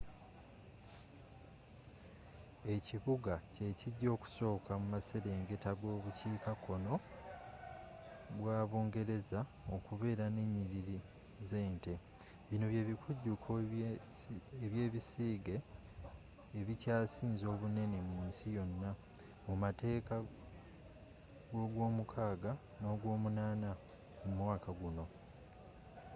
[2.75, 6.97] ekibuga kyekijja okusooka muaserengeta gobukiika kkoo
[8.37, 9.39] bwa bungereza
[9.75, 10.97] okubeera nenyiriri
[11.49, 11.93] zente
[12.49, 13.49] bino byebikujuko
[14.71, 15.55] byebisiige
[16.59, 18.89] ebikyasinze obunene mu nsi yonna
[19.45, 19.91] mumakati
[21.51, 23.69] gogwomukaaga nogwomunaana
[24.25, 25.05] omwaka guno